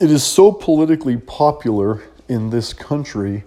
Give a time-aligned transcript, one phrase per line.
[0.00, 3.44] it is so politically popular in this country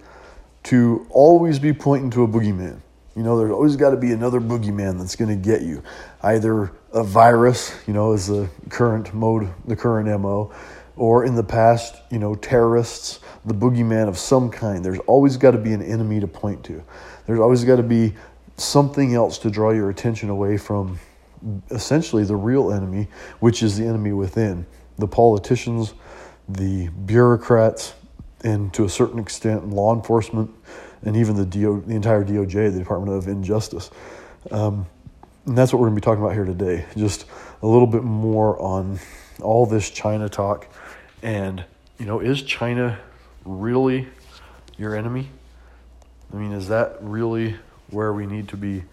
[0.62, 2.80] to always be pointing to a boogeyman.
[3.16, 5.82] You know, there's always got to be another boogeyman that's going to get you.
[6.22, 10.54] Either a virus, you know, is the current mode, the current MO,
[10.96, 14.84] or in the past, you know, terrorists, the boogeyman of some kind.
[14.84, 16.82] There's always got to be an enemy to point to.
[17.26, 18.14] There's always got to be
[18.56, 21.00] something else to draw your attention away from
[21.72, 23.08] essentially the real enemy,
[23.40, 24.66] which is the enemy within.
[24.98, 25.94] The politicians,
[26.48, 27.94] the bureaucrats,
[28.42, 30.50] and to a certain extent, law enforcement,
[31.02, 33.90] and even the, DO, the entire DOJ, the Department of Injustice.
[34.50, 34.86] Um,
[35.46, 36.86] and that's what we're going to be talking about here today.
[36.96, 37.26] Just
[37.62, 38.98] a little bit more on
[39.42, 40.66] all this China talk.
[41.22, 41.64] And,
[41.98, 42.98] you know, is China
[43.44, 44.08] really
[44.78, 45.28] your enemy?
[46.32, 47.56] I mean, is that really
[47.90, 48.84] where we need to be,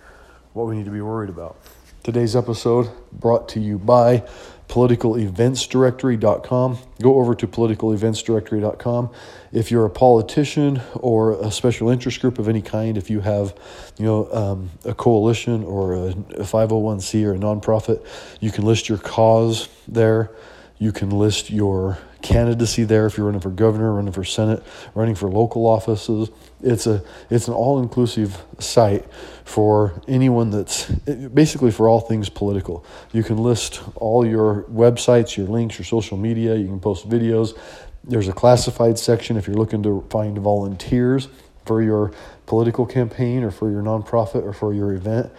[0.53, 1.57] what we need to be worried about?
[2.03, 4.23] Today's episode brought to you by
[4.69, 6.79] politicaleventsdirectory.com.
[6.99, 9.11] Go over to politicaleventsdirectory.com.
[9.51, 13.55] If you're a politician or a special interest group of any kind, if you have,
[13.99, 18.03] you know, um, a coalition or a, a 501c or a nonprofit,
[18.39, 20.31] you can list your cause there.
[20.79, 24.63] You can list your candidacy there if you're running for governor, running for senate,
[24.95, 26.29] running for local offices.
[26.61, 29.05] It's a it's an all inclusive site
[29.43, 32.85] for anyone that's basically for all things political.
[33.11, 36.55] You can list all your websites, your links, your social media.
[36.55, 37.57] You can post videos.
[38.03, 41.27] There's a classified section if you're looking to find volunteers
[41.65, 42.11] for your
[42.45, 45.31] political campaign or for your nonprofit or for your event.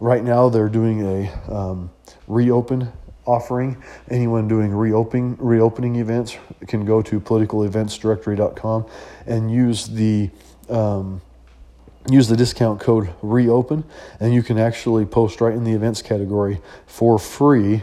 [0.00, 1.90] Right now, they're doing a um,
[2.26, 2.92] reopen
[3.26, 3.82] offering.
[4.10, 6.36] Anyone doing reopening reopening events
[6.66, 8.86] can go to politicaleventsdirectory.com
[9.26, 10.30] and use the
[10.68, 11.20] um,
[12.08, 13.84] use the discount code reopen,
[14.20, 17.82] and you can actually post right in the events category for free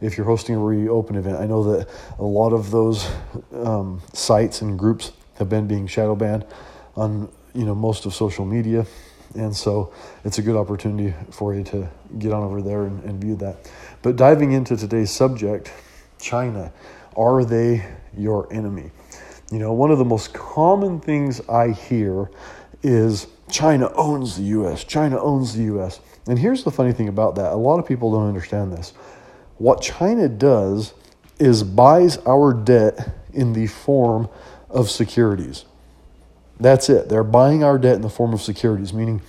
[0.00, 1.38] if you're hosting a reopen event.
[1.38, 3.08] I know that a lot of those
[3.52, 6.44] um, sites and groups have been being shadow banned
[6.96, 8.86] on you know most of social media
[9.34, 9.92] and so
[10.24, 11.88] it's a good opportunity for you to
[12.18, 13.70] get on over there and, and view that.
[14.02, 15.72] But diving into today's subject,
[16.20, 16.72] China,
[17.16, 18.90] are they your enemy?
[19.50, 22.30] You know, one of the most common things I hear
[22.82, 24.84] is China owns the US.
[24.84, 26.00] China owns the US.
[26.26, 28.92] And here's the funny thing about that a lot of people don't understand this.
[29.58, 30.94] What China does
[31.38, 34.28] is buys our debt in the form
[34.70, 35.64] of securities.
[36.62, 37.08] That's it.
[37.08, 39.20] They're buying our debt in the form of securities, meaning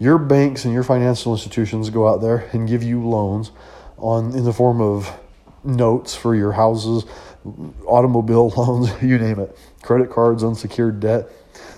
[0.00, 3.52] your banks and your financial institutions go out there and give you loans
[3.98, 5.16] on in the form of
[5.62, 7.04] notes for your houses,
[7.86, 11.28] automobile loans, you name it, credit cards, unsecured debt.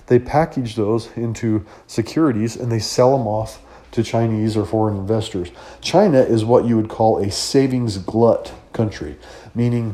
[0.07, 3.61] They package those into securities and they sell them off
[3.91, 5.51] to Chinese or foreign investors.
[5.81, 9.17] China is what you would call a savings glut country,
[9.53, 9.93] meaning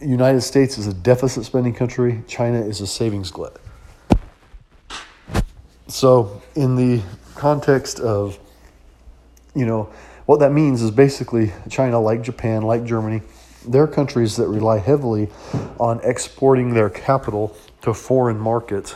[0.00, 3.61] United States is a deficit spending country, China is a savings glut.
[5.88, 7.02] So, in the
[7.34, 8.38] context of,
[9.54, 9.92] you know,
[10.26, 13.22] what that means is basically China, like Japan, like Germany,
[13.66, 15.28] they're countries that rely heavily
[15.78, 18.94] on exporting their capital to foreign markets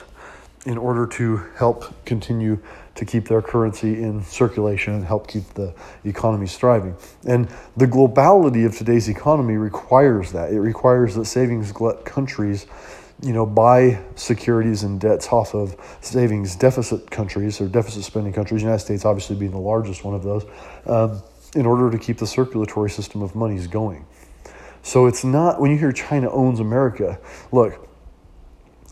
[0.65, 2.59] in order to help continue
[2.97, 5.73] to keep their currency in circulation and help keep the
[6.05, 6.97] economies thriving.
[7.27, 10.53] And the globality of today's economy requires that.
[10.53, 12.67] It requires that savings glut countries
[13.23, 18.63] you know, buy securities and debts off of savings deficit countries or deficit spending countries,
[18.63, 20.45] United States obviously being the largest one of those,
[20.87, 21.23] um,
[21.55, 24.05] in order to keep the circulatory system of monies going.
[24.83, 27.19] So it's not, when you hear China owns America,
[27.51, 27.89] look,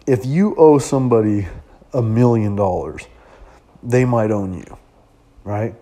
[0.06, 1.46] if you owe somebody
[1.92, 3.06] a million dollars,
[3.82, 4.78] they might own you,
[5.44, 5.74] right?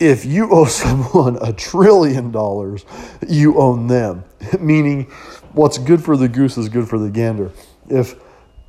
[0.00, 2.84] If you owe someone a trillion dollars,
[3.28, 4.24] you own them,
[4.60, 5.04] meaning
[5.52, 7.50] what's good for the goose is good for the gander.
[7.88, 8.16] If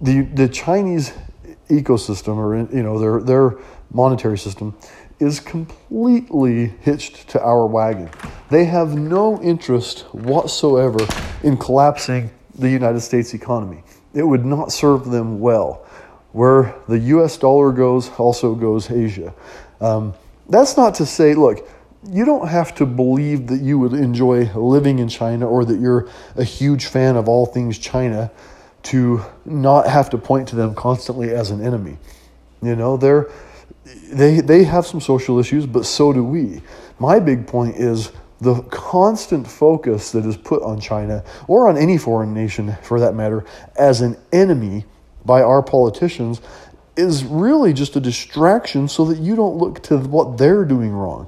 [0.01, 1.13] the the Chinese
[1.69, 3.57] ecosystem or you know their their
[3.91, 4.75] monetary system
[5.19, 8.09] is completely hitched to our wagon.
[8.49, 11.05] They have no interest whatsoever
[11.43, 13.83] in collapsing the United States economy.
[14.13, 15.85] It would not serve them well.
[16.31, 19.33] Where the US dollar goes, also goes Asia.
[19.81, 20.13] Um,
[20.49, 21.67] that's not to say, look,
[22.07, 26.09] you don't have to believe that you would enjoy living in China or that you're
[26.35, 28.31] a huge fan of all things China
[28.83, 31.97] to not have to point to them constantly as an enemy.
[32.61, 33.29] You know, they're
[34.11, 36.61] they they have some social issues, but so do we.
[36.99, 41.97] My big point is the constant focus that is put on China or on any
[41.97, 43.45] foreign nation for that matter
[43.77, 44.85] as an enemy
[45.25, 46.41] by our politicians
[46.99, 51.27] is really just a distraction so that you don't look to what they're doing wrong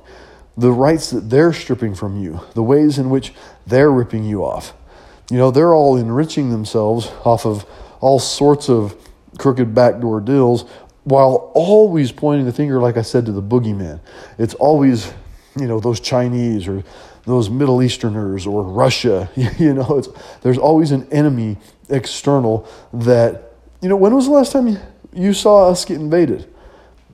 [0.58, 3.34] the rights that they're stripping from you, the ways in which
[3.66, 4.74] they're ripping you off.
[5.30, 7.66] You know, they're all enriching themselves off of
[8.00, 8.96] all sorts of
[9.38, 10.64] crooked backdoor deals
[11.04, 14.02] while always pointing the finger, like I said, to the boogeyman.
[14.38, 15.14] It's always,
[15.58, 16.84] you know, those Chinese or
[17.26, 19.30] those Middle Easterners or Russia.
[19.58, 20.10] You know, it's,
[20.42, 21.58] there's always an enemy
[21.90, 24.80] external that, you know, when was the last time you
[25.34, 26.48] saw us get invaded?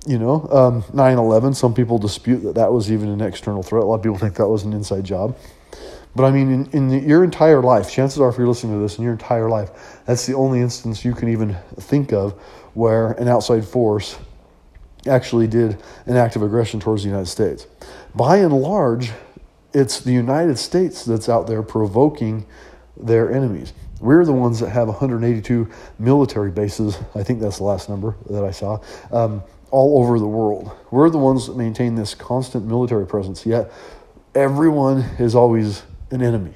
[0.05, 3.83] You know, um, 9 11, some people dispute that that was even an external threat.
[3.83, 5.37] A lot of people think that was an inside job.
[6.15, 8.97] But I mean, in, in your entire life, chances are if you're listening to this
[8.97, 12.33] in your entire life, that's the only instance you can even think of
[12.73, 14.17] where an outside force
[15.07, 17.67] actually did an act of aggression towards the United States.
[18.15, 19.11] By and large,
[19.73, 22.45] it's the United States that's out there provoking
[22.95, 23.73] their enemies.
[23.99, 26.97] We're the ones that have 182 military bases.
[27.15, 28.79] I think that's the last number that I saw.
[29.11, 30.71] Um, all over the world.
[30.91, 33.71] We're the ones that maintain this constant military presence, yet
[34.33, 36.53] everyone is always an enemy.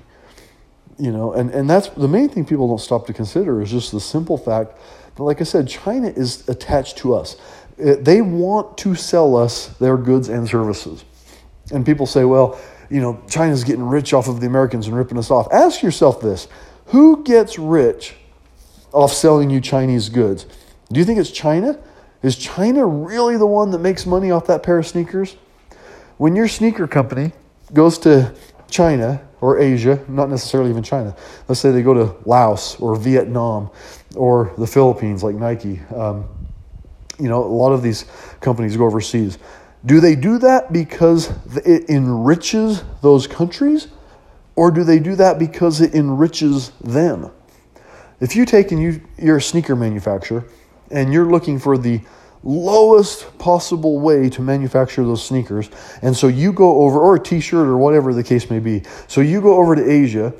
[0.97, 3.91] You know, and, and that's the main thing people don't stop to consider is just
[3.91, 4.77] the simple fact
[5.15, 7.37] that, like I said, China is attached to us.
[7.77, 11.03] It, they want to sell us their goods and services.
[11.71, 12.59] And people say, well,
[12.89, 15.51] you know, China's getting rich off of the Americans and ripping us off.
[15.51, 16.47] Ask yourself this
[16.91, 18.15] who gets rich
[18.91, 20.45] off selling you Chinese goods?
[20.91, 21.79] Do you think it's China?
[22.21, 25.35] Is China really the one that makes money off that pair of sneakers?
[26.17, 27.31] When your sneaker company
[27.73, 28.33] goes to
[28.69, 31.15] China or Asia, not necessarily even China.
[31.47, 33.69] Let's say they go to Laos or Vietnam
[34.15, 35.79] or the Philippines, like Nike.
[35.95, 36.25] Um,
[37.19, 38.05] you know, a lot of these
[38.39, 39.37] companies go overseas.
[39.85, 41.31] Do they do that because
[41.65, 43.87] it enriches those countries,
[44.55, 47.31] or do they do that because it enriches them?
[48.19, 50.45] If you take and you, you're a sneaker manufacturer
[50.91, 52.01] and you're looking for the
[52.43, 55.69] lowest possible way to manufacture those sneakers.
[56.01, 58.83] And so you go over, or a t shirt or whatever the case may be.
[59.07, 60.33] So you go over to Asia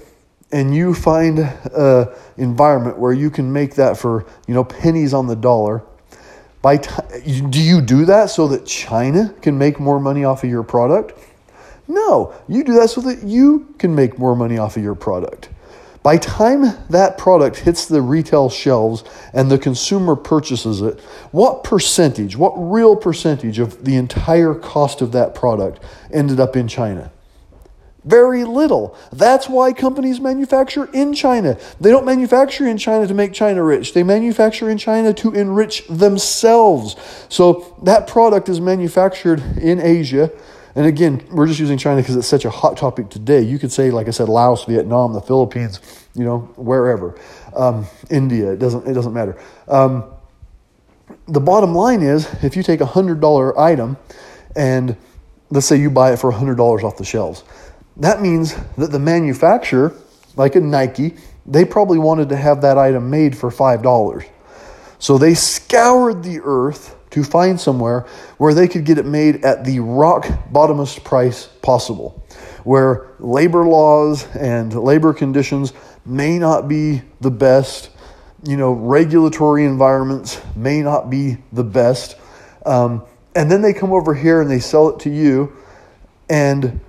[0.52, 2.08] and you find an
[2.38, 5.84] environment where you can make that for, you know, pennies on the dollar.
[6.62, 6.92] By t-
[7.50, 11.18] do you do that so that China can make more money off of your product?
[11.88, 15.50] No, you do that so that you can make more money off of your product.
[16.04, 21.00] By time that product hits the retail shelves and the consumer purchases it,
[21.32, 25.80] what percentage, what real percentage of the entire cost of that product
[26.12, 27.12] ended up in China?
[28.04, 28.98] Very little.
[29.12, 31.60] That's why companies manufacture in China.
[31.80, 33.94] They don't manufacture in China to make China rich.
[33.94, 36.96] They manufacture in China to enrich themselves.
[37.30, 40.32] So that product is manufactured in Asia
[40.76, 43.42] and again, we're just using China because it's such a hot topic today.
[43.42, 45.80] You could say, like I said, Laos, Vietnam, the Philippines,
[46.16, 47.20] you know, wherever,
[47.56, 48.54] um, India.
[48.54, 48.88] It doesn't.
[48.88, 49.42] It doesn't matter.
[49.68, 50.06] Um,
[51.28, 53.98] the bottom line is, if you take a hundred dollar item,
[54.56, 54.96] and
[55.50, 57.44] let's say you buy it for a hundred dollars off the shelves,
[57.98, 59.94] that means that the manufacturer,
[60.36, 61.16] like a Nike,
[61.46, 64.24] they probably wanted to have that item made for five dollars.
[65.00, 68.06] So they scoured the earth to find somewhere
[68.38, 72.26] where they could get it made at the rock bottomest price possible,
[72.64, 75.74] where labor laws and labor conditions
[76.06, 77.90] may not be the best,
[78.44, 82.16] you know, regulatory environments may not be the best.
[82.66, 83.04] Um,
[83.36, 85.56] and then they come over here and they sell it to you.
[86.30, 86.80] And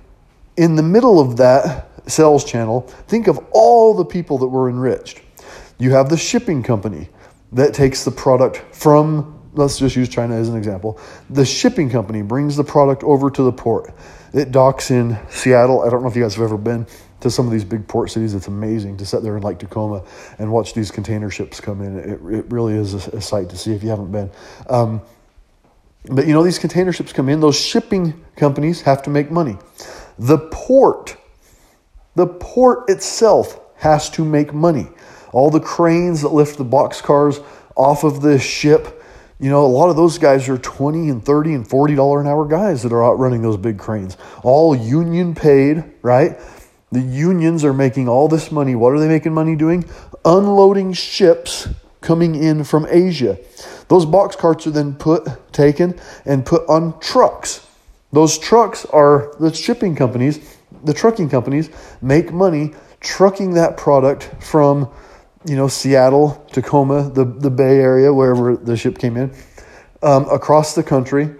[0.57, 5.21] in the middle of that sales channel, think of all the people that were enriched.
[5.79, 7.09] You have the shipping company
[7.51, 10.99] that takes the product from let's just use China as an example.
[11.29, 13.93] The shipping company brings the product over to the port.
[14.33, 15.81] It docks in Seattle.
[15.83, 16.87] I don't know if you guys have ever been
[17.21, 18.33] to some of these big port cities.
[18.33, 20.03] It's amazing to sit there in Lake Tacoma
[20.39, 21.97] and watch these container ships come in.
[21.97, 24.31] It, it really is a, a sight to see if you haven't been.
[24.67, 25.01] Um,
[26.05, 29.57] but you know, these container ships come in, those shipping companies have to make money.
[30.19, 31.15] The port,
[32.15, 34.87] the port itself has to make money.
[35.31, 37.39] All the cranes that lift the box cars
[37.75, 39.02] off of the ship
[39.39, 42.27] you know, a lot of those guys are 20 and 30 and 40 dollar an
[42.27, 44.17] hour guys that are out running those big cranes.
[44.43, 46.37] All union paid, right?
[46.91, 48.75] The unions are making all this money.
[48.75, 49.85] What are they making money doing?
[50.23, 51.67] Unloading ships
[52.01, 53.37] coming in from Asia.
[53.87, 57.65] Those box carts are then put taken and put on trucks.
[58.11, 61.71] Those trucks are the shipping companies, the trucking companies
[62.01, 64.89] make money trucking that product from
[65.45, 69.33] you know, Seattle, Tacoma, the, the Bay Area, wherever the ship came in,
[70.01, 71.35] um, across the country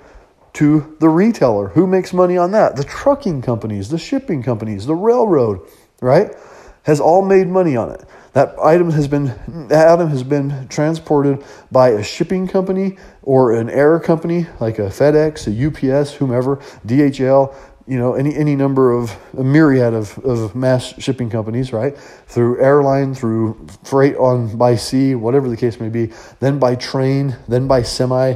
[0.54, 1.70] to the retailer.
[1.70, 2.76] Who makes money on that?
[2.76, 5.62] The trucking companies, the shipping companies, the railroad,
[6.02, 6.36] right?
[6.84, 8.04] Has all made money on it.
[8.34, 9.26] That item has been
[9.70, 14.90] that item has been transported by a shipping company or an air company like a
[14.90, 17.56] FedEx, a UPS, whomever, DHL,
[17.86, 21.98] you know, any, any number of, a myriad of, of mass shipping companies, right?
[22.28, 27.36] Through airline, through freight on by sea, whatever the case may be, then by train,
[27.48, 28.36] then by semi,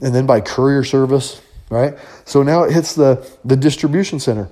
[0.00, 1.40] and then by courier service,
[1.70, 1.96] right?
[2.24, 4.48] So now it hits the, the distribution center.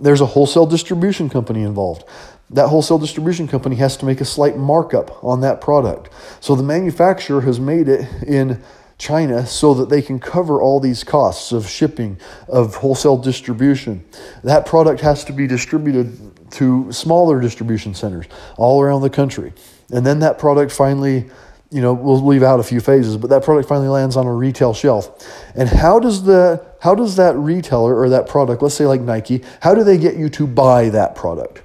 [0.00, 2.04] There's a wholesale distribution company involved.
[2.50, 6.10] That wholesale distribution company has to make a slight markup on that product.
[6.40, 8.62] So the manufacturer has made it in
[8.98, 14.04] China so that they can cover all these costs of shipping, of wholesale distribution.
[14.42, 19.52] That product has to be distributed to smaller distribution centers all around the country.
[19.90, 21.28] And then that product finally,
[21.70, 24.32] you know, we'll leave out a few phases, but that product finally lands on a
[24.32, 25.26] retail shelf.
[25.56, 29.42] And how does the how does that retailer or that product, let's say like Nike,
[29.60, 31.62] how do they get you to buy that product?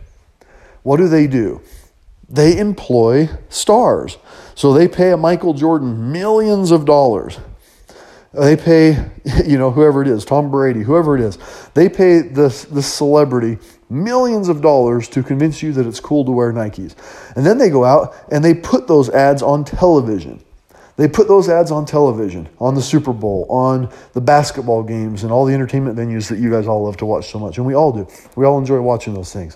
[0.84, 1.62] What do they do?
[2.30, 4.18] They employ stars.
[4.56, 7.40] So they pay a Michael Jordan millions of dollars.
[8.34, 9.10] They pay,
[9.46, 11.38] you know, whoever it is, Tom Brady, whoever it is,
[11.74, 13.58] they pay this, this celebrity
[13.90, 16.96] millions of dollars to convince you that it's cool to wear Nikes.
[17.36, 20.44] And then they go out and they put those ads on television.
[20.96, 25.32] They put those ads on television, on the Super Bowl, on the basketball games, and
[25.32, 27.58] all the entertainment venues that you guys all love to watch so much.
[27.58, 28.06] And we all do.
[28.36, 29.56] We all enjoy watching those things.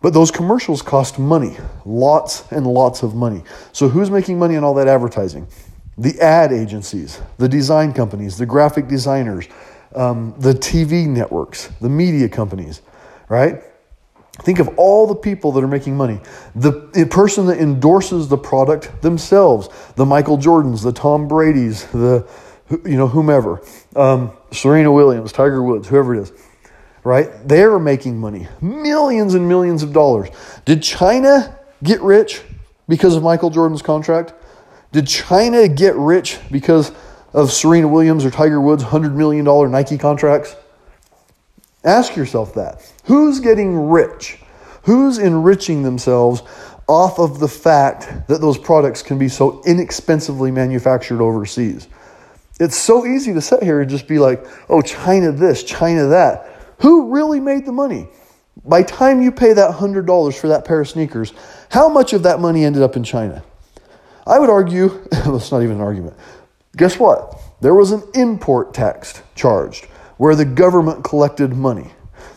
[0.00, 3.42] But those commercials cost money, lots and lots of money.
[3.72, 5.48] So who's making money on all that advertising?
[5.96, 9.48] The ad agencies, the design companies, the graphic designers,
[9.96, 12.82] um, the TV networks, the media companies,
[13.28, 13.60] right?
[14.42, 16.20] Think of all the people that are making money.
[16.54, 22.28] The, person that endorses the product themselves, the Michael Jordans, the Tom Brady's, the
[22.84, 23.62] you know whomever,
[23.96, 26.32] um, Serena Williams, Tiger Woods, whoever it is
[27.04, 27.30] right?
[27.46, 30.28] They're making money, millions and millions of dollars.
[30.64, 32.42] Did China get rich
[32.88, 34.32] because of Michael Jordan's contract?
[34.92, 36.92] Did China get rich because
[37.32, 40.56] of Serena Williams or Tiger Woods' $100 million Nike contracts?
[41.84, 42.90] Ask yourself that.
[43.04, 44.38] Who's getting rich?
[44.82, 46.42] Who's enriching themselves
[46.86, 51.86] off of the fact that those products can be so inexpensively manufactured overseas?
[52.58, 56.57] It's so easy to sit here and just be like, oh, China this, China that.
[56.80, 58.08] Who really made the money?
[58.64, 61.32] By time you pay that $100 for that pair of sneakers,
[61.70, 63.42] how much of that money ended up in China?
[64.26, 66.16] I would argue, well, it's not even an argument.
[66.76, 67.38] Guess what?
[67.60, 69.86] There was an import tax charged
[70.18, 71.90] where the government collected money.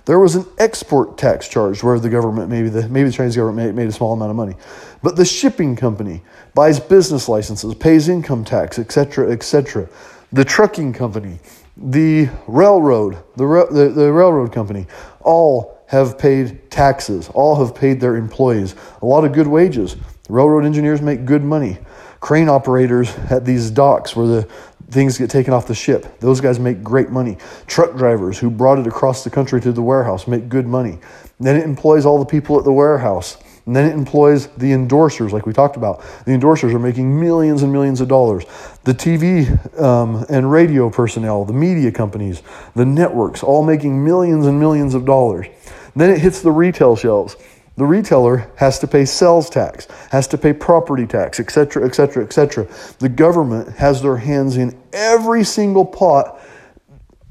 [0.05, 3.67] There was an export tax charged where the government, maybe the, maybe the Chinese government
[3.67, 4.55] made, made a small amount of money.
[5.03, 6.21] But the shipping company
[6.55, 9.87] buys business licenses, pays income tax, etc., etc.
[10.31, 11.39] The trucking company
[11.77, 14.87] the railroad, the, the, the railroad company,
[15.21, 19.95] all have paid taxes, all have paid their employees a lot of good wages.
[20.29, 21.79] Railroad engineers make good money.
[22.19, 24.47] Crane operators at these docks where the
[24.91, 27.37] things get taken off the ship, those guys make great money.
[27.65, 30.99] Truck drivers who brought it across the country to the warehouse make good money.
[31.39, 35.31] then it employs all the people at the warehouse and then it employs the endorsers,
[35.31, 36.01] like we talked about.
[36.25, 38.45] The endorsers are making millions and millions of dollars.
[38.83, 42.41] The TV um, and radio personnel, the media companies,
[42.75, 45.47] the networks, all making millions and millions of dollars.
[45.95, 47.35] Then it hits the retail shelves.
[47.77, 52.67] The retailer has to pay sales tax, has to pay property tax, etc., etc., etc.
[52.99, 56.39] The government has their hands in every single pot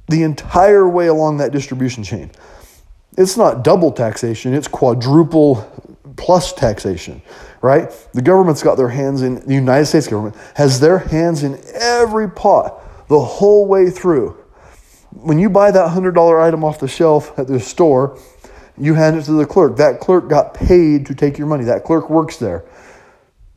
[0.09, 2.31] the entire way along that distribution chain.
[3.17, 5.67] It's not double taxation, it's quadruple
[6.21, 7.23] plus taxation,
[7.63, 7.91] right?
[8.13, 12.31] The government's got their hands in, the United States government has their hands in every
[12.31, 14.37] pot the whole way through.
[15.13, 18.19] When you buy that $100 item off the shelf at the store,
[18.77, 19.79] you hand it to the clerk.
[19.79, 21.65] That clerk got paid to take your money.
[21.65, 22.65] That clerk works there.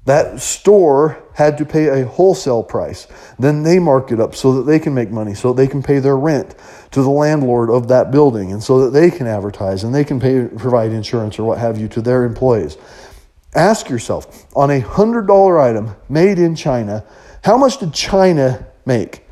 [0.05, 3.07] That store had to pay a wholesale price.
[3.39, 5.99] Then they mark it up so that they can make money, so they can pay
[5.99, 6.55] their rent
[6.91, 10.19] to the landlord of that building, and so that they can advertise and they can
[10.19, 12.77] pay, provide insurance or what have you to their employees.
[13.55, 17.05] Ask yourself on a $100 item made in China,
[17.43, 19.23] how much did China make?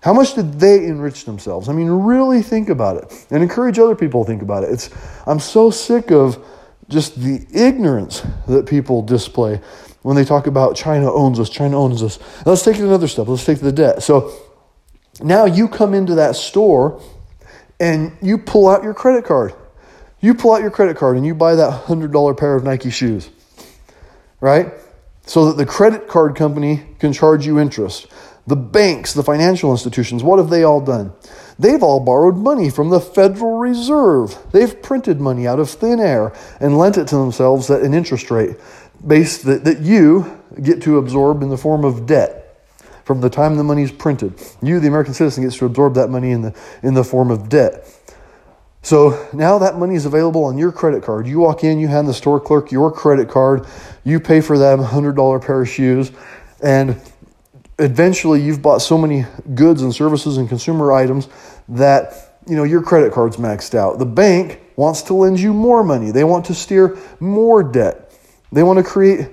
[0.00, 1.68] How much did they enrich themselves?
[1.68, 4.70] I mean, really think about it and encourage other people to think about it.
[4.70, 4.90] It's,
[5.26, 6.44] I'm so sick of
[6.88, 9.60] just the ignorance that people display
[10.02, 12.18] when they talk about China owns us, China owns us.
[12.46, 13.28] Let's take it another step.
[13.28, 14.02] Let's take the debt.
[14.02, 14.32] So
[15.20, 17.02] now you come into that store
[17.80, 19.54] and you pull out your credit card.
[20.20, 23.30] You pull out your credit card and you buy that $100 pair of Nike shoes,
[24.40, 24.72] right?
[25.26, 28.06] So that the credit card company can charge you interest.
[28.46, 31.12] The banks, the financial institutions, what have they all done?
[31.58, 34.38] They've all borrowed money from the Federal Reserve.
[34.52, 38.30] They've printed money out of thin air and lent it to themselves at an interest
[38.30, 38.56] rate
[39.06, 42.48] base that, that you get to absorb in the form of debt
[43.04, 44.34] from the time the money is printed.
[44.62, 47.48] You, the American citizen, gets to absorb that money in the, in the form of
[47.48, 47.86] debt.
[48.82, 51.26] So now that money is available on your credit card.
[51.26, 53.66] You walk in, you hand the store clerk your credit card,
[54.04, 56.12] you pay for that $100 pair of shoes,
[56.62, 57.00] and
[57.78, 59.24] eventually you've bought so many
[59.54, 61.28] goods and services and consumer items
[61.68, 63.98] that you know your credit card's maxed out.
[63.98, 66.10] The bank wants to lend you more money.
[66.10, 68.07] They want to steer more debt.
[68.52, 69.28] They want to create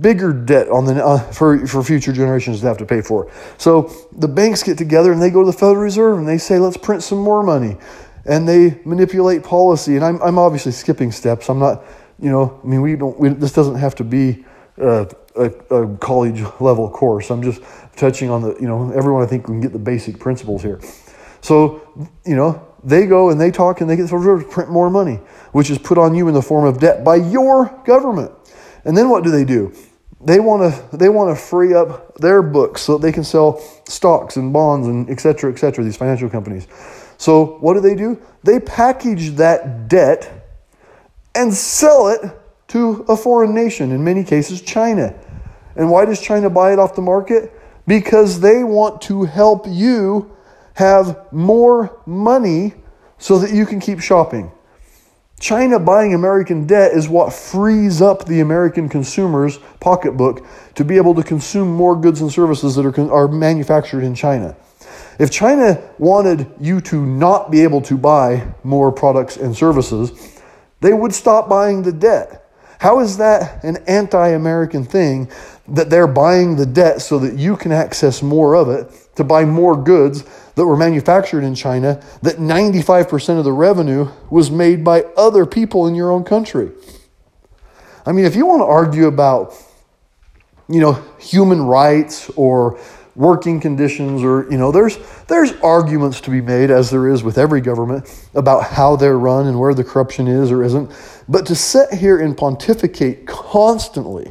[0.00, 3.30] bigger debt on the uh, for for future generations to have to pay for.
[3.58, 6.58] So the banks get together and they go to the Federal Reserve and they say,
[6.58, 7.76] "Let's print some more money,"
[8.24, 9.96] and they manipulate policy.
[9.96, 11.48] And I'm I'm obviously skipping steps.
[11.48, 11.84] I'm not,
[12.18, 13.18] you know, I mean, we don't.
[13.18, 14.44] We, this doesn't have to be.
[14.80, 15.06] Uh,
[15.36, 17.30] a, a college level course.
[17.30, 17.62] I'm just
[17.96, 20.80] touching on the, you know, everyone I think can get the basic principles here.
[21.40, 24.54] So, you know, they go and they talk and they get the Federal Reserve to
[24.54, 25.16] print more money,
[25.52, 28.32] which is put on you in the form of debt by your government.
[28.86, 29.74] And then what do they do?
[30.20, 33.60] They want to they want to free up their books so that they can sell
[33.86, 36.66] stocks and bonds and et cetera, et cetera, these financial companies.
[37.18, 38.22] So what do they do?
[38.42, 40.48] They package that debt
[41.34, 42.30] and sell it
[42.68, 45.14] to a foreign nation, in many cases China.
[45.74, 47.52] And why does China buy it off the market?
[47.86, 50.34] Because they want to help you
[50.74, 52.74] have more money
[53.18, 54.50] so that you can keep shopping.
[55.38, 61.14] China buying American debt is what frees up the American consumer's pocketbook to be able
[61.14, 64.56] to consume more goods and services that are, are manufactured in China.
[65.18, 70.40] If China wanted you to not be able to buy more products and services,
[70.80, 72.42] they would stop buying the debt.
[72.78, 75.30] How is that an anti American thing
[75.68, 79.44] that they're buying the debt so that you can access more of it to buy
[79.44, 80.24] more goods
[80.56, 85.86] that were manufactured in China, that 95% of the revenue was made by other people
[85.86, 86.72] in your own country?
[88.04, 89.54] I mean, if you want to argue about,
[90.68, 92.78] you know, human rights or
[93.16, 97.38] working conditions or you know there's there's arguments to be made as there is with
[97.38, 100.90] every government about how they're run and where the corruption is or isn't
[101.26, 104.30] but to sit here and pontificate constantly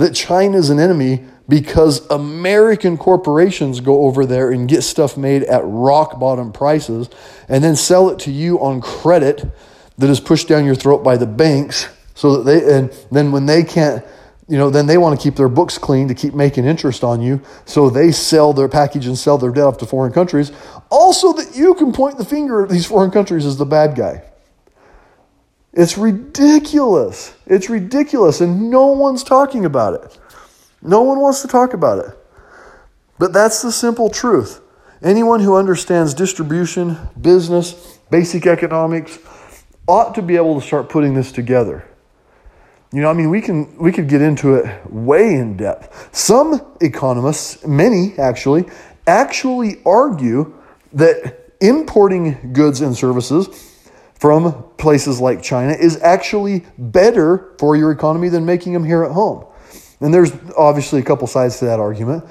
[0.00, 5.42] that China is an enemy because American corporations go over there and get stuff made
[5.44, 7.08] at rock bottom prices
[7.48, 9.44] and then sell it to you on credit
[9.98, 13.46] that is pushed down your throat by the banks so that they and then when
[13.46, 14.04] they can't
[14.48, 17.22] you know, then they want to keep their books clean to keep making interest on
[17.22, 17.40] you.
[17.66, 20.50] So they sell their package and sell their debt off to foreign countries.
[20.90, 24.24] Also, that you can point the finger at these foreign countries as the bad guy.
[25.72, 27.34] It's ridiculous.
[27.46, 28.40] It's ridiculous.
[28.40, 30.18] And no one's talking about it.
[30.82, 32.18] No one wants to talk about it.
[33.18, 34.60] But that's the simple truth.
[35.02, 39.18] Anyone who understands distribution, business, basic economics
[39.86, 41.86] ought to be able to start putting this together.
[42.92, 46.14] You know, I mean, we can we could get into it way in depth.
[46.14, 48.64] Some economists, many actually,
[49.06, 50.52] actually argue
[50.92, 53.69] that importing goods and services
[54.20, 59.12] from places like China is actually better for your economy than making them here at
[59.12, 59.46] home.
[60.00, 62.24] And there's obviously a couple sides to that argument.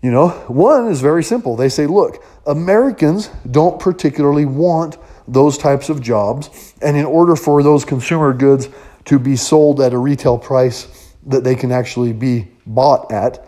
[0.00, 1.56] You know, one is very simple.
[1.56, 7.64] They say, look, Americans don't particularly want those types of jobs, and in order for
[7.64, 8.68] those consumer goods
[9.06, 13.44] to be sold at a retail price that they can actually be bought at.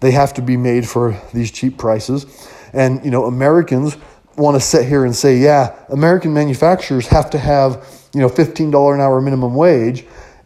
[0.00, 2.26] They have to be made for these cheap prices.
[2.72, 3.96] And, you know, Americans
[4.36, 8.94] want to sit here and say, yeah, American manufacturers have to have, you know, $15
[8.94, 10.04] an hour minimum wage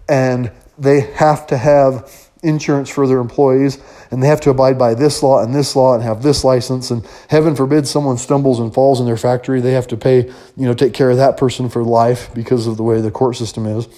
[0.08, 3.78] and they have to have insurance for their employees
[4.10, 6.90] and they have to abide by this law and this law and have this license
[6.90, 10.66] and heaven forbid someone stumbles and falls in their factory they have to pay you
[10.66, 13.66] know take care of that person for life because of the way the court system
[13.66, 13.88] is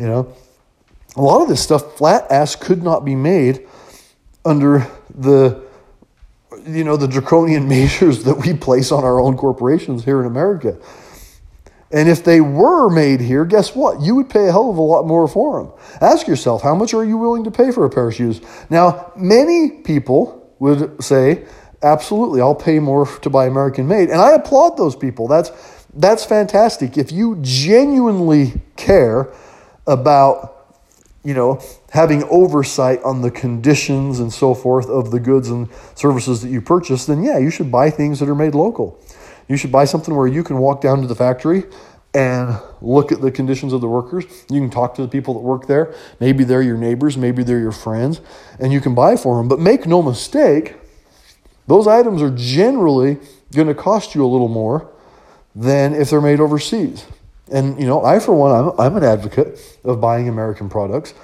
[0.00, 0.34] you know,
[1.14, 3.68] a lot of this stuff flat ass could not be made
[4.46, 5.62] under the
[6.66, 10.78] you know the draconian measures that we place on our own corporations here in America.
[11.92, 14.00] And if they were made here, guess what?
[14.00, 15.72] You would pay a hell of a lot more for them.
[16.00, 18.40] Ask yourself, how much are you willing to pay for a pair of shoes?
[18.70, 21.46] Now, many people would say,
[21.82, 24.08] absolutely, I'll pay more to buy American made.
[24.08, 25.26] And I applaud those people.
[25.26, 25.50] That's
[25.92, 26.96] that's fantastic.
[26.96, 29.32] If you genuinely care
[29.86, 30.59] about
[31.22, 36.40] you know, having oversight on the conditions and so forth of the goods and services
[36.42, 38.98] that you purchase, then yeah, you should buy things that are made local.
[39.48, 41.64] You should buy something where you can walk down to the factory
[42.14, 44.24] and look at the conditions of the workers.
[44.50, 45.94] You can talk to the people that work there.
[46.18, 48.20] Maybe they're your neighbors, maybe they're your friends,
[48.58, 49.48] and you can buy for them.
[49.48, 50.76] But make no mistake,
[51.66, 53.18] those items are generally
[53.54, 54.90] going to cost you a little more
[55.54, 57.06] than if they're made overseas.
[57.50, 61.14] And, you know, I, for one, I'm, I'm an advocate of buying American products,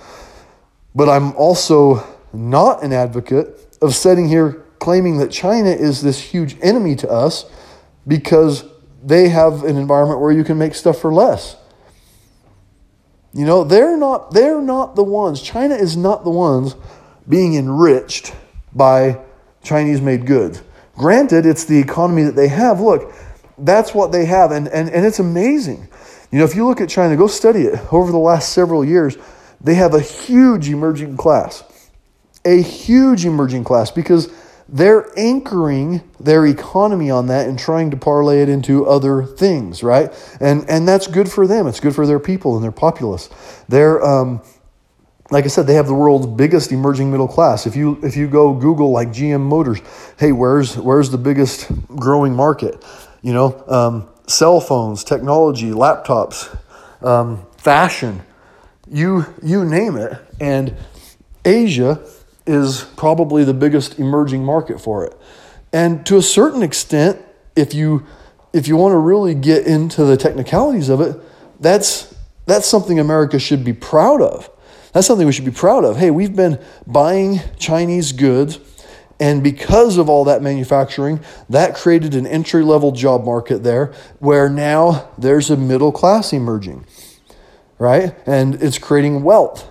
[0.95, 6.57] but I'm also not an advocate of sitting here claiming that China is this huge
[6.61, 7.51] enemy to us
[8.07, 8.65] because
[9.03, 11.57] they have an environment where you can make stuff for less.
[13.33, 15.43] You know, they're not they're not the ones.
[15.43, 16.75] China is not the ones
[17.29, 18.35] being enriched
[18.75, 19.21] by
[19.63, 20.63] Chinese made goods.
[20.95, 22.81] Granted, it's the economy that they have.
[22.81, 23.13] Look,
[23.59, 25.89] that's what they have, and, and, and it's amazing.
[26.31, 27.93] You know, if you look at China, go study it.
[27.93, 29.17] Over the last several years,
[29.61, 31.65] they have a huge emerging class.
[32.45, 34.33] A huge emerging class because
[34.69, 40.13] they're anchoring their economy on that and trying to parlay it into other things, right?
[40.41, 41.67] And and that's good for them.
[41.67, 43.29] It's good for their people and their populace.
[43.69, 44.43] They're um,
[45.31, 47.67] like I said, they have the world's biggest emerging middle class.
[47.67, 49.81] If you if you go Google like GM Motors,
[50.19, 52.85] hey, where's where's the biggest growing market?
[53.23, 56.57] You know, um, cell phones, technology, laptops,
[57.03, 58.23] um, fashion,
[58.91, 60.75] you you name it, and
[61.45, 62.01] Asia
[62.47, 65.17] is probably the biggest emerging market for it.
[65.73, 67.21] And to a certain extent,
[67.55, 68.07] if you
[68.53, 71.17] if you want to really get into the technicalities of it,
[71.61, 72.15] that's
[72.47, 74.51] that's something America should be proud of.
[74.93, 75.99] That's something we should be proud of.
[75.99, 78.59] Hey, we've been buying Chinese goods
[79.19, 84.49] and because of all that manufacturing, that created an entry level job market there where
[84.49, 86.85] now there's a middle class emerging,
[87.79, 88.15] right?
[88.27, 89.71] And it's creating wealth.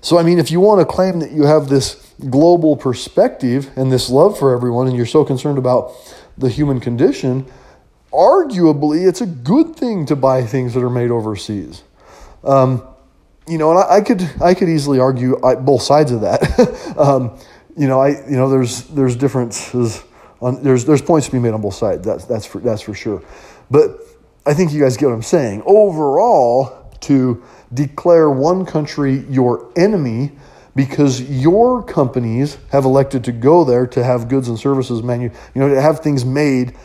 [0.00, 3.92] So, I mean, if you want to claim that you have this global perspective and
[3.92, 5.92] this love for everyone, and you're so concerned about
[6.38, 7.44] the human condition,
[8.12, 11.82] arguably it's a good thing to buy things that are made overseas.
[12.44, 12.82] Um,
[13.48, 16.94] you know, and I, I, could I could easily argue both sides of that.
[16.98, 17.38] um,
[17.76, 20.02] you know, I you know there's there's differences
[20.40, 22.04] on there's there's points to be made on both sides.
[22.06, 23.22] That's that's for that's for sure.
[23.70, 23.98] But
[24.44, 25.62] I think you guys get what I'm saying.
[25.66, 30.32] Overall, to declare one country your enemy
[30.74, 35.60] because your companies have elected to go there to have goods and services manu you
[35.60, 36.76] know to have things made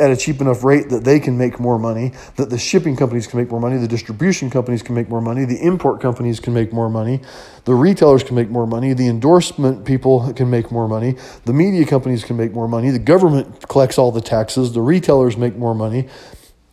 [0.00, 3.26] at a cheap enough rate that they can make more money, that the shipping companies
[3.26, 6.54] can make more money, the distribution companies can make more money, the import companies can
[6.54, 7.20] make more money,
[7.64, 11.84] the retailers can make more money, the endorsement people can make more money, the media
[11.84, 15.74] companies can make more money, the government collects all the taxes, the retailers make more
[15.74, 16.08] money.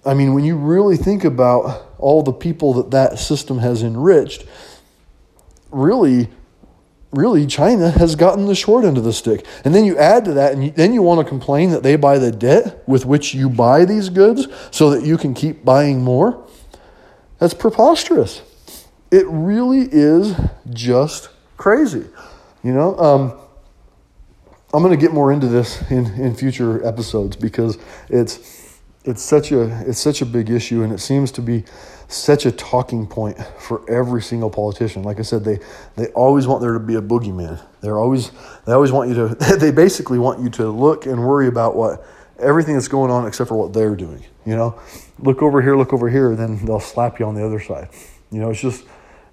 [0.06, 4.46] I mean, when you really think about all the people that that system has enriched,
[5.72, 6.30] really
[7.16, 9.46] really China has gotten the short end of the stick.
[9.64, 12.18] And then you add to that, and then you want to complain that they buy
[12.18, 16.46] the debt with which you buy these goods so that you can keep buying more.
[17.40, 18.42] That's preposterous.
[19.12, 20.36] It really is
[20.72, 22.06] just crazy.
[22.64, 23.40] You know, um,
[24.74, 27.78] I'm going to get more into this in, in future episodes because
[28.10, 28.65] it's
[29.06, 31.64] it's such a it's such a big issue, and it seems to be
[32.08, 35.04] such a talking point for every single politician.
[35.04, 35.60] Like I said, they
[35.96, 37.62] they always want there to be a boogeyman.
[37.82, 38.32] They're always
[38.66, 42.06] they always want you to they basically want you to look and worry about what
[42.40, 44.26] everything that's going on except for what they're doing.
[44.46, 44.80] You know,
[45.20, 47.90] look over here, look over here, and then they'll slap you on the other side.
[48.32, 48.86] You know, it's just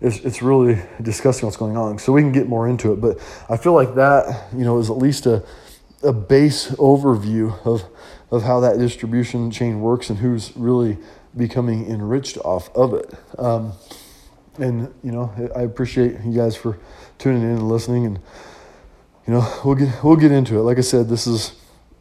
[0.02, 1.98] it's it's really disgusting what's going on.
[1.98, 4.90] So we can get more into it, but I feel like that you know is
[4.90, 5.42] at least a
[6.02, 7.84] a base overview of
[8.32, 10.96] of how that distribution chain works and who's really
[11.36, 13.14] becoming enriched off of it.
[13.38, 13.74] Um,
[14.58, 16.78] and you know, I appreciate you guys for
[17.18, 18.18] tuning in and listening, and
[19.26, 20.62] you know, we'll get we'll get into it.
[20.62, 21.52] Like I said, this is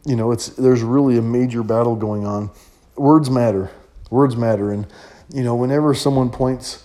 [0.05, 2.49] you know, it's there's really a major battle going on.
[2.95, 3.69] Words matter.
[4.09, 4.87] Words matter, and
[5.33, 6.83] you know, whenever someone points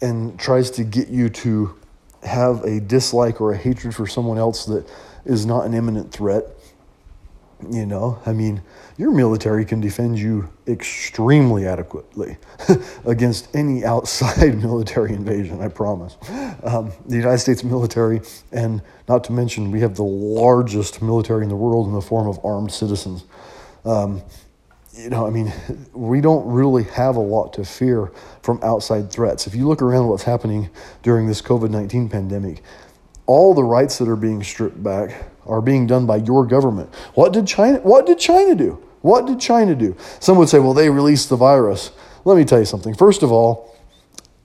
[0.00, 1.74] and tries to get you to
[2.22, 4.88] have a dislike or a hatred for someone else that
[5.24, 6.44] is not an imminent threat,
[7.72, 8.62] you know, I mean,
[8.96, 12.36] your military can defend you extremely adequately
[13.06, 16.16] against any outside military invasion, I promise.
[16.62, 18.20] Um, the United States military,
[18.52, 22.28] and not to mention, we have the largest military in the world in the form
[22.28, 23.24] of armed citizens.
[23.84, 24.22] Um,
[24.96, 25.52] you know, I mean,
[25.92, 29.46] we don't really have a lot to fear from outside threats.
[29.46, 30.70] If you look around what's happening
[31.02, 32.62] during this COVID 19 pandemic,
[33.26, 36.92] all the rights that are being stripped back are being done by your government.
[37.14, 38.82] What did China what did China do?
[39.02, 39.96] What did China do?
[40.18, 41.90] Some would say, well, they released the virus.
[42.24, 42.94] Let me tell you something.
[42.94, 43.76] First of all,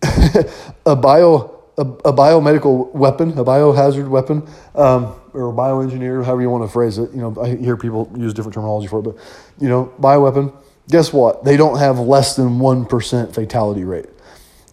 [0.86, 6.50] a bio a, a, biomedical weapon, a biohazard weapon, um, or a bioengineer, however you
[6.50, 7.10] want to phrase it.
[7.12, 9.16] You know, I hear people use different terminology for it, but
[9.60, 10.54] you know, bioweapon.
[10.90, 11.46] Guess what?
[11.46, 14.08] They don't have less than one percent fatality rate.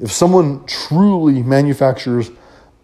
[0.01, 2.31] If someone truly manufactures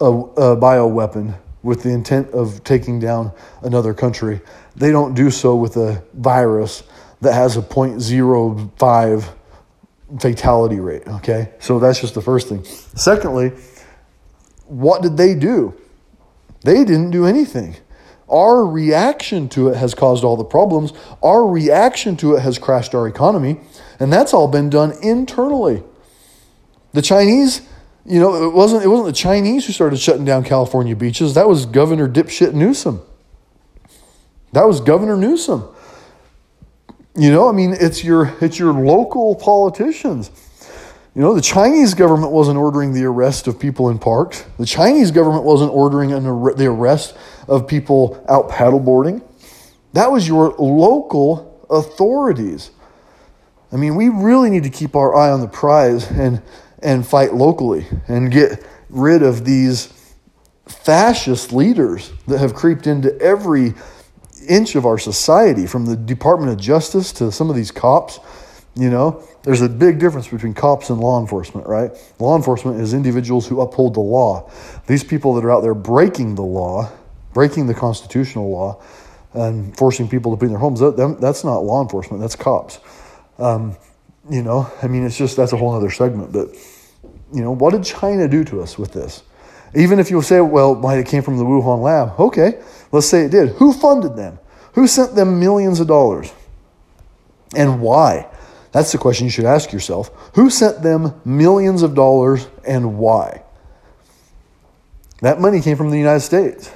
[0.02, 4.40] a, a bioweapon with the intent of taking down another country.
[4.74, 6.82] They don't do so with a virus
[7.20, 9.34] that has a 0.05
[10.20, 11.52] fatality rate, okay?
[11.60, 12.64] So that's just the first thing.
[12.64, 13.52] Secondly,
[14.66, 15.80] what did they do?
[16.64, 17.76] They didn't do anything.
[18.28, 20.92] Our reaction to it has caused all the problems.
[21.22, 23.60] Our reaction to it has crashed our economy.
[24.00, 25.82] And that's all been done internally.
[26.92, 27.62] The Chinese,
[28.04, 31.34] you know, it wasn't, it wasn't the Chinese who started shutting down California beaches.
[31.34, 33.00] That was Governor Dipshit Newsom.
[34.52, 35.68] That was Governor Newsom.
[37.14, 40.30] You know, I mean, it's your it's your local politicians.
[41.14, 44.46] You know, the Chinese government wasn't ordering the arrest of people in parks.
[44.58, 47.14] The Chinese government wasn't ordering an ar- the arrest
[47.48, 49.22] of people out paddleboarding.
[49.92, 52.70] That was your local authorities.
[53.70, 56.40] I mean, we really need to keep our eye on the prize and
[56.82, 59.92] and fight locally and get rid of these
[60.66, 63.74] fascist leaders that have creeped into every
[64.48, 68.18] inch of our society, from the Department of Justice to some of these cops.
[68.74, 71.90] You know, there's a big difference between cops and law enforcement, right?
[72.18, 74.50] Law enforcement is individuals who uphold the law.
[74.86, 76.90] These people that are out there breaking the law,
[77.34, 78.82] breaking the constitutional law,
[79.34, 82.80] and forcing people to be in their homes, that, that's not law enforcement, that's cops.
[83.38, 83.76] Um,
[84.30, 86.32] you know, I mean, it's just that's a whole other segment.
[86.32, 86.48] But,
[87.32, 89.22] you know, what did China do to us with this?
[89.74, 92.60] Even if you say, well, it came from the Wuhan lab, okay,
[92.92, 93.50] let's say it did.
[93.50, 94.38] Who funded them?
[94.74, 96.32] Who sent them millions of dollars?
[97.54, 98.28] And why?
[98.72, 100.10] That's the question you should ask yourself.
[100.34, 103.42] Who sent them millions of dollars and why?
[105.20, 106.70] That money came from the United States.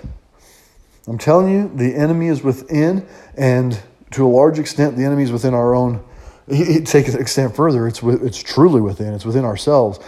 [1.08, 3.06] I'm telling you, the enemy is within,
[3.36, 3.80] and
[4.12, 6.04] to a large extent, the enemy is within our own.
[6.48, 9.98] Take it an extent further, it's, it's truly within, it's within ourselves.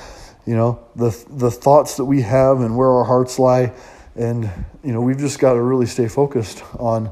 [0.46, 3.72] You know, the, the thoughts that we have and where our hearts lie.
[4.16, 4.50] And,
[4.82, 7.10] you know, we've just got to really stay focused on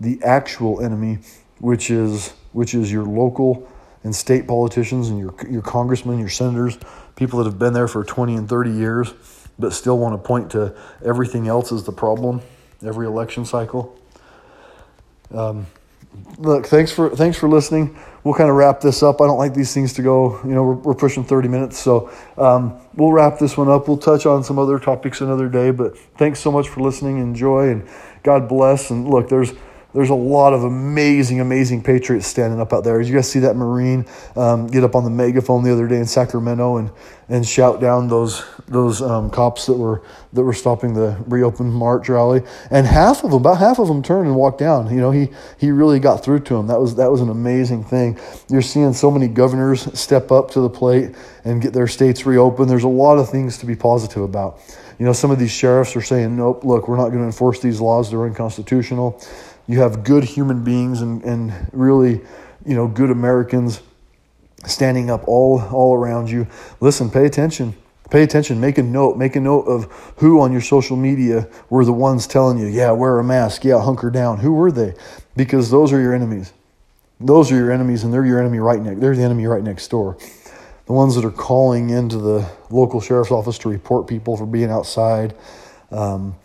[0.00, 1.18] the actual enemy,
[1.58, 3.70] which is, which is your local
[4.04, 6.78] and state politicians and your, your congressmen, your senators,
[7.16, 9.12] people that have been there for 20 and 30 years,
[9.58, 12.40] but still want to point to everything else as the problem
[12.86, 13.98] every election cycle.
[15.32, 15.66] Um,
[16.38, 17.96] look, thanks for thanks for listening.
[18.24, 19.20] We'll kind of wrap this up.
[19.20, 20.40] I don't like these things to go.
[20.42, 23.88] You know, we're, we're pushing thirty minutes, so um, we'll wrap this one up.
[23.88, 25.70] We'll touch on some other topics another day.
[25.70, 27.18] But thanks so much for listening.
[27.18, 27.88] Enjoy and
[28.22, 28.90] God bless.
[28.90, 29.52] And look, there's
[29.98, 32.98] there's a lot of amazing, amazing Patriots standing up out there.
[32.98, 34.06] Did you guys see that Marine
[34.36, 36.92] um, get up on the megaphone the other day in Sacramento and,
[37.28, 42.08] and shout down those those um, cops that were that were stopping the reopen march
[42.08, 42.42] rally?
[42.70, 44.88] And half of them, about half of them, turned and walked down.
[44.88, 46.68] You know, he he really got through to them.
[46.68, 48.20] That was that was an amazing thing.
[48.48, 52.70] You're seeing so many governors step up to the plate and get their states reopened.
[52.70, 54.60] There's a lot of things to be positive about.
[55.00, 57.58] You know, some of these sheriffs are saying, "Nope, look, we're not going to enforce
[57.58, 59.20] these laws; they're unconstitutional."
[59.68, 62.22] You have good human beings and, and really,
[62.66, 63.80] you know, good Americans
[64.66, 66.46] standing up all, all around you.
[66.80, 67.76] Listen, pay attention.
[68.10, 68.58] Pay attention.
[68.58, 69.18] Make a note.
[69.18, 69.84] Make a note of
[70.16, 73.64] who on your social media were the ones telling you, yeah, wear a mask.
[73.64, 74.38] Yeah, hunker down.
[74.38, 74.94] Who were they?
[75.36, 76.54] Because those are your enemies.
[77.20, 79.00] Those are your enemies, and they're your enemy right next.
[79.00, 80.16] They're the enemy right next door.
[80.86, 84.70] The ones that are calling into the local sheriff's office to report people for being
[84.70, 85.34] outside.
[85.90, 86.36] Um,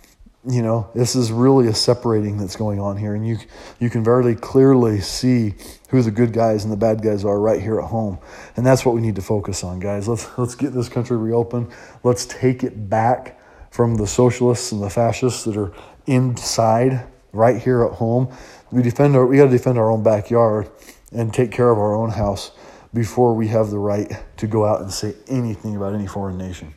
[0.46, 3.16] you know this is really a separating that's going on here.
[3.16, 3.38] And you
[3.80, 5.54] you can very clearly see
[5.90, 8.18] who the good guys and the bad guys are right here at home.
[8.58, 10.08] And that's what we need to focus on guys.
[10.08, 11.72] Let's let's get this country reopened.
[12.04, 13.40] Let's take it back
[13.72, 15.74] from the socialists and the fascists that are
[16.06, 18.34] inside right here at home.
[18.72, 20.70] We defend our we got to defend our own backyard
[21.12, 22.52] and take care of our own house
[22.94, 26.74] before we have the right to go out and say anything about any foreign nation